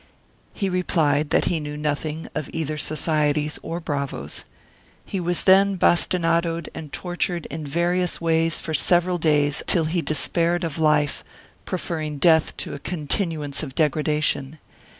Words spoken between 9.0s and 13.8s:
days till he despaired of life, preferring death to a continuance of